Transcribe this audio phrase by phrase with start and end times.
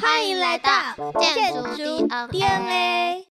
[0.00, 0.70] 欢迎来到
[1.18, 1.62] 建筑
[2.30, 3.37] DNA。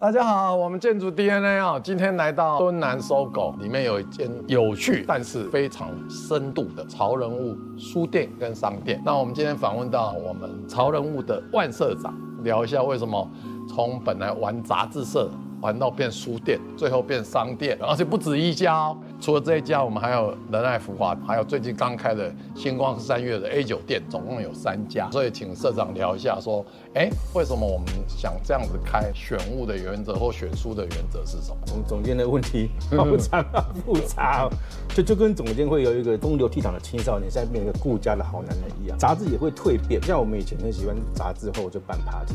[0.00, 9.02] 大家好，我们建筑 DNA 啊，今天来到敦南搜狗，里面有一间有趣但是非常深度的潮人物书店跟商店。
[9.04, 12.14] 那我们今天访问到我们潮人物的万社长，
[12.44, 13.28] 聊一下为什么
[13.68, 15.28] 从本来玩杂志社。
[15.60, 18.96] 玩到变书店，最后变商店，而且不止一家哦。
[19.20, 25.10] 除了这一家，我们还有仁爱福华，还有最近刚开的星光三月的 A 酒店，总共有三家。
[25.10, 29.10] 所以请社长聊一下，说，哎，为什么我们想这样子开？
[29.12, 31.56] 选物的原则或选书的原则是什么？
[31.66, 34.48] 总总监的问题好长啊，复杂，
[34.94, 38.96] 就就跟总监会有一个风流倜傥的青少年，现在变成一个顾家的好男人一样。
[38.96, 42.34] 杂志也会蜕变，像我们以前很喜欢杂志后就办 party。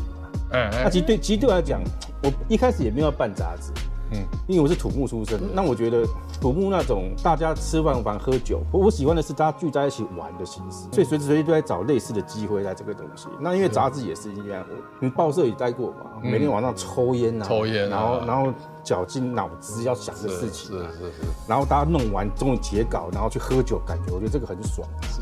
[0.70, 1.80] 那其实对，其实对我来讲，
[2.22, 3.72] 我一开始也没有办杂志，
[4.12, 5.40] 嗯，因为我是土木出身。
[5.52, 6.06] 那我觉得
[6.40, 13.26] 土木那种大家吃饭玩喝酒，我我喜欢的是大家聚在一起玩的形式，所以随时随地都在找类似的机会在这个东西。
[13.40, 14.64] 那因为杂志也是一样，
[15.00, 18.52] 你报社也待过嘛，每天晚上抽烟啊，抽烟，然后然后
[18.82, 21.12] 绞尽脑汁要想的事情，是是是，
[21.48, 24.86] 然后大家弄完终于结稿，然后去喝酒，感觉我觉得这个很爽。
[25.02, 25.20] 是，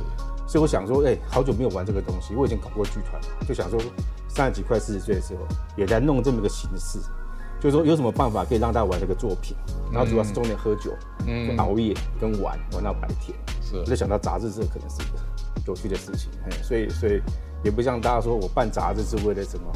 [0.53, 3.81] 所以我想说，哎，好久没有玩这个东西，我以前搞过剧团，就想说。
[4.34, 6.98] 三十几快四十岁的时候，也在弄这么个形式，
[7.61, 9.55] 就是说有什么办法可以让大家玩这个作品，
[9.92, 10.91] 然后主要是重点喝酒、
[11.27, 15.19] 嗯，熬夜跟玩玩到白天，是，我就想到杂志社可能是一个
[15.67, 17.20] 有趣的事情，嘿，所以所以
[17.62, 19.70] 也不像大家说我办杂志是为了什么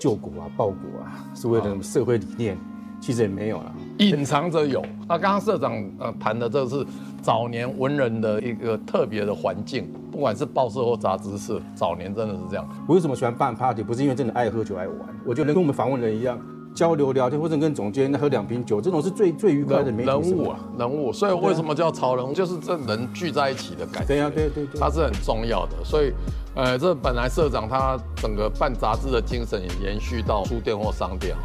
[0.00, 2.56] 救国啊、报国啊，是为了什么社会理念，
[3.02, 4.80] 其实也没有了，隐藏着有。
[5.06, 6.82] 那刚刚社长呃谈的这是
[7.22, 9.90] 早年文人的一个特别的环境。
[10.10, 12.68] 不管是报社或杂志社，早年真的是这样。
[12.88, 13.82] 我为什么喜欢办 party？
[13.82, 16.36] 不是因为真的爱喝酒爱玩，我觉得跟我们访问人一样
[16.74, 21.12] 交流聊天，或者跟总监喝两瓶酒，这种是最最愉快的人物啊，人物。
[21.12, 22.32] 所以为什么叫潮人物？
[22.32, 24.08] 就是这人聚在一起的感觉。
[24.08, 25.84] 对啊，对对对，它是很重要的。
[25.84, 26.12] 所以，
[26.56, 31.42] 呃，这本来社长他整个办杂志的精神也延续到书店或商店哈。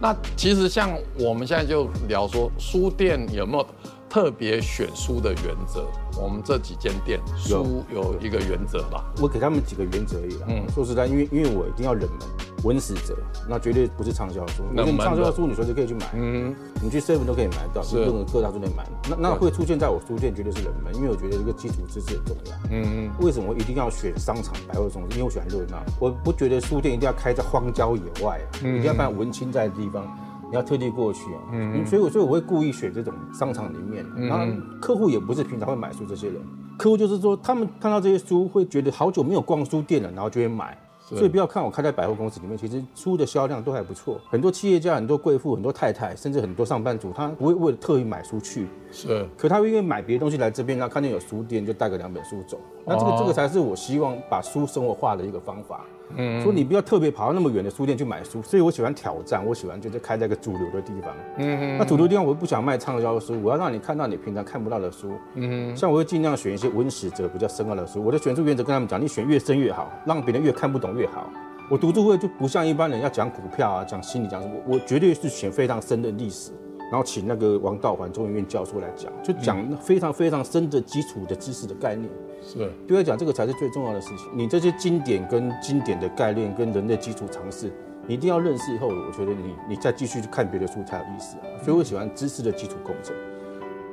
[0.00, 0.90] 那其实像
[1.20, 3.66] 我们现在就聊说，书店有没有？
[4.08, 5.86] 特别选书的原则，
[6.20, 9.04] 我们这几间店书有一个原则吧。
[9.20, 10.46] 我给他们几个原则而已啦。
[10.48, 12.28] 嗯，说实在，因为因为我一定要冷门，
[12.64, 13.16] 文史哲，
[13.48, 14.62] 那绝对不是畅销书。
[14.74, 18.86] 冷门畅销书你随时可以去买，嗯，你去 seven 都可以买到，任何各大书店买。
[19.10, 22.56] 那那会出现在我书店，绝对是冷门，因为我觉得这个基础知识很重要。
[22.70, 23.10] 嗯嗯。
[23.20, 25.10] 为什么一定要选商场百货中心？
[25.12, 25.82] 因为我喜欢热闹。
[25.98, 30.06] 我不觉得书店一定要开在荒郊野外啊，一定要办文青在的地方。
[30.50, 34.46] 你要特地过去啊，嗯，所以我所以我会故意选这种商场里面，然后
[34.80, 36.36] 客户也不是平常会买书这些人，
[36.78, 40.78] 客户就是说他们看到这些书会觉得好久没有逛书店了，然后就会买。
[41.08, 44.20] 所以不要看我开在百货公司里面，其实书的销量都还不错。
[44.28, 49.24] 很多企业家、很多贵妇、很多太太，甚至很多上班族，他不会为了特意买书去，是。
[49.38, 52.58] 可他会因为买别的东西来这边，然后看见有书店就带个两本书走。
[52.84, 55.84] 那这个这个才是我希望把书生活化的一个方法。
[56.14, 56.42] 嗯。
[56.42, 61.12] 说你不要特别跑到那么远的书店去买书，所以我喜欢挑战，我喜欢就是开在一个主流的地方。
[61.38, 61.76] 嗯。
[61.78, 65.12] 那主流地方我又不想卖畅销书，我要让你看到你平常看不到的书。
[65.34, 65.76] 嗯。
[65.76, 70.96] 像我会尽量选一些文史哲比较深奥的书，我的选书原则跟他们讲，你选越深越好，让别人越看不懂。
[70.96, 71.28] 越好，
[71.68, 76.52] 我读书会就不像一般人要讲股票啊，讲心理讲什么，我绝对是选非常深的历史，
[76.90, 82.08] 然后请那个王道环中研院教授来讲，就讲非常非常深的基础的知识的概念。
[82.42, 84.28] 是，对我讲这个才是最重要的事情。
[84.34, 87.72] 你这些经典跟经典的概念跟人类基础常识，
[88.06, 91.36] 你一定要认识以后，我觉得你你再继续去看别的书才有意思。
[91.38, 93.14] 啊所以我喜欢知识的基础工程。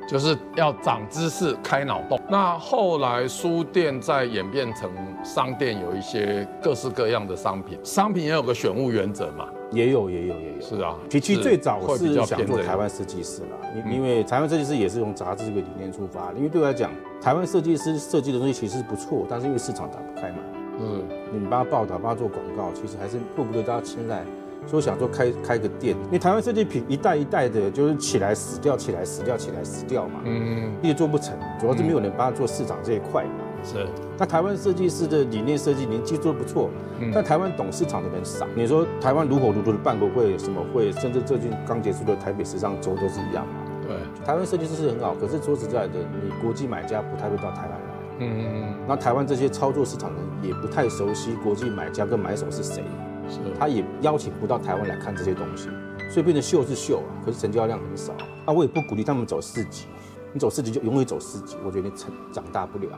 [0.06, 2.20] 就是要长知识、开脑洞。
[2.30, 4.92] 那后来书店在演变成
[5.24, 9.48] 商店，有一些各式各样的商品，商品也有个选物原则嘛？
[9.74, 10.62] 也有，也有，也有。
[10.62, 16.32] 是啊，其实最早是想做台湾设计师啦，因因为台湾设计师也是从杂志这个理念出发。
[16.34, 16.92] 因为对我来讲，
[17.22, 20.38] 台湾设计师设计的东西其实不错，但是因为市场打不开嘛。
[20.80, 24.24] 嗯，你帮他报道，帮他做广告，其实还是迫不得大家青睐。
[24.66, 33.44] 说想说开开个店，因为台湾设计品一代一代的，就是起来死掉，起来死掉，起来死掉嘛，嗯，一直做不成，主要是没有人帮他做市场这一块嘛。
[33.64, 33.88] 是，
[34.18, 36.70] 那台湾设计师的理念设计，年纪做的不错，
[37.14, 38.46] 但台湾懂市场的人少。
[38.56, 43.54] 你说台湾如火如荼的办国会、什么会，甚至最近刚结束的台北时尚周都是一样嘛。
[43.88, 47.94] 对，台湾设计师是很好，可是说实在的，你国际买家不太会到台湾来。
[48.20, 48.76] 嗯嗯嗯。
[48.88, 52.84] 那台湾这些操作市场的人也不太熟悉国际买家跟买手是谁。
[53.30, 55.70] 是他也邀请不到台湾来看这些东西，
[56.10, 58.14] 所以变成秀是秀啊，可是成交量很少。
[58.46, 59.86] 那我也不鼓励他们走四级，
[60.34, 62.90] 你走四级就永远走四级，我觉得你成长大不了。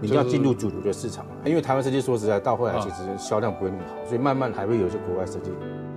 [0.00, 5.50] 你要进入主流的市场，因为台湾设计说实在到后来其实销量不会那么好，所以慢慢还会有一些国外设计，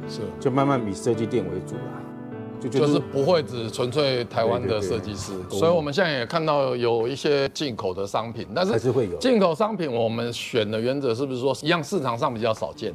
[0.08, 2.02] 是就慢慢以设计店为主啦。
[2.62, 12.94] 就就是不会只纯粹台湾的设计师，所以我们现在也看到有一些进口的商品，但是还是会有进口商品，我们选的原则是不是说一样市场上比较少见？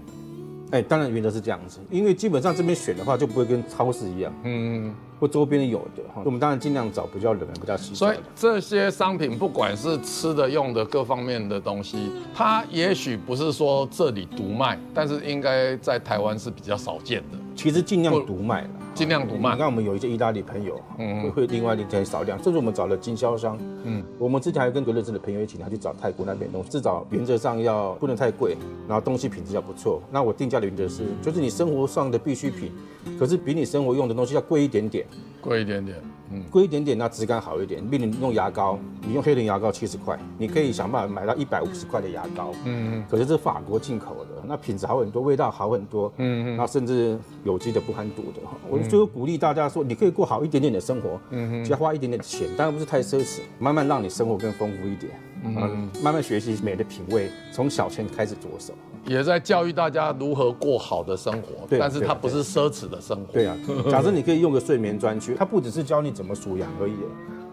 [0.70, 17.38] 哎，当然原则是这样子，因为基本上这边选的话就不会跟超市一样，嗯，或周边有的哈，我们当然尽量找比较冷门、比较稀所以这些商品不管是吃的、用的各方面的东西，它也许不是说这里独卖，但是应该在台湾是比较少见的。
[17.58, 18.70] 其实尽量独卖了。
[18.94, 19.50] 尽量独卖。
[19.54, 28.56] 你看，我们有一些意大利朋友，嗯，会另外另加少量，甚至我们找了经销商，嗯，我们之前还跟格认识的朋友一起，他去找泰国那边东西，至少原则上要不能太贵，
[28.86, 30.00] 然后东西品质要不错。
[30.12, 32.70] 那我定价的原则是，就是你生活上的必需品，
[33.18, 35.04] 可是比你生活用的东西要贵一点点，
[35.40, 35.96] 贵一点点。
[36.30, 37.86] 嗯，贵一点点，那质感好一点。
[37.88, 42.52] 比如用牙膏，你用黑人牙膏七十块，你可以想办法买到一百五十块的牙膏。
[42.64, 43.04] 嗯嗯。
[43.10, 46.12] 可是这法国进口的，那品质好很多，味道好很多。
[46.18, 46.56] 嗯嗯。
[46.56, 48.40] 那甚至有机的，不含毒的。
[48.68, 55.12] 我就鼓励大家说，你可以过好一点点的生活，嗯嗯，只要花一点点钱，当然不是太奢侈，慢慢让你生活更丰富一点。
[55.44, 58.74] 嗯，慢慢学习美的品味，从小钱开始着手。
[59.08, 63.32] 也在教育大家如何过好的生活，但是它不是奢侈的生活。
[63.32, 63.56] 对啊，
[63.90, 66.94] 假设你可以用个睡眠专区，它不只是教你怎么数羊而已，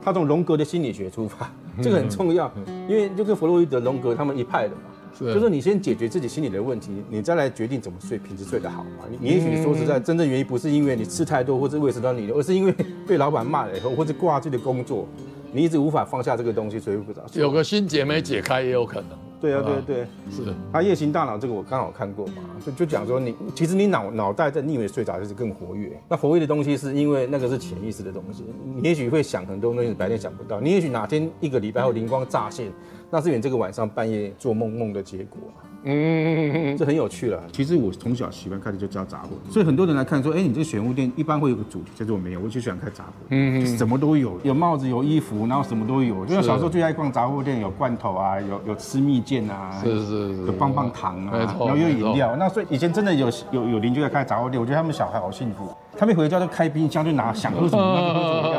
[0.02, 1.50] 它从荣格的心理学出发，
[1.82, 2.52] 这个很重要，
[2.90, 9.06] 因为就跟弗洛伊德、荣格他们一派的嘛，就是你先解决自己心理的问题，你再来决定怎么睡，品质睡得好嘛。
[9.20, 12.76] 你也许说实在，真正原因不是因为你吃太多或者胃食道逆流，而是因为
[13.08, 15.08] 被老板骂了以后，或者挂自己的工作，
[15.54, 17.22] 你一直无法放下这个东西，所以不着。
[17.34, 19.25] 有个心结没解开也有可能。
[19.42, 20.54] 对啊，对对，是的。
[20.72, 26.00] 他夜行大脑这个我刚好看过嘛，就就讲说你其实你脑脑袋在你以为睡着就是更活跃。
[26.10, 32.72] 那活跃的东西是因为那个是潜意识的东西，你也许会想很多东西白天想不到，你也许哪天一个礼拜后灵光乍现，
[33.12, 35.40] 那是你这个晚上半夜做梦梦的结果。
[35.86, 37.42] 嗯，这很有趣了。
[37.52, 46.26] 其实我从小喜欢开的就叫杂货，所以很多人来看说，哎，你这个选物店一般会有个主题，但是我没有，我就喜欢开杂货，嗯，什么都有，有帽子，有衣服，然后什么都有。
[46.26, 52.36] 就像小时候最爱逛杂货店，有罐头啊，有有吃蜜饯啊，是是是，有棒棒糖啊，然后有饮料。
[52.36, 55.70] 那所以以前真的有有有邻居在开杂货店，我觉得他们小孩好幸福。
[55.98, 58.55] 他们回家就开冰箱，就拿想喝什么喝什么，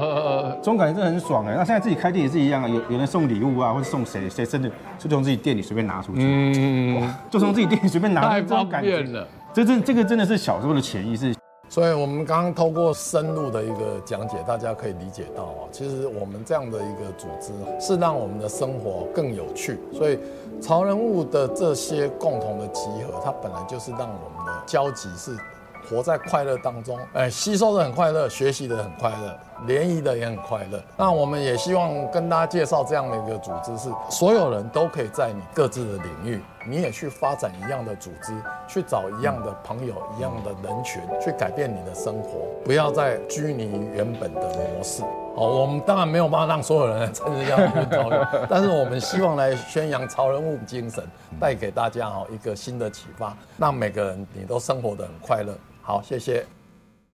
[0.67, 1.55] 这种感觉真的很爽哎。
[1.57, 9.25] 那现在自己开店也是一样啊，有有人送礼物啊，或者送谁谁生日，就从自己店里随便拿出去，嗯，就从自己店里随便拿，太方便了。
[9.55, 11.33] 这真这个真的是小时候的潜意识。
[11.69, 19.79] 所以我们刚刚透过深入的一个讲解，大家可以理解到啊，其实我们这样的一个组织是让我们的生活更有趣。
[19.93, 20.19] 所以
[20.61, 25.31] 潮人物的这些共同的集合，它本来就是让我们的交集是。
[25.89, 30.83] 活在快乐当中，哎，吸收的很快乐，学习的很快乐，联谊的也很快乐。
[30.97, 38.33] 那我们也希望跟大家介绍这样的一个组织，是所有人都可以在你各自的领域，你也去发展一样的组织，
[38.67, 45.03] 去找一样的朋友，一样的人群，去改变你的生活，不要再拘泥于原本的模式。
[45.37, 51.05] 哦，我们当然没有办法让所有人来参加这样的潮流， 但是我们希望来宣扬潮人物精神，
[51.39, 55.55] 带给大家哈一个新的启发，让每个人你都生活的很快乐。
[55.83, 56.47] 好，谢谢。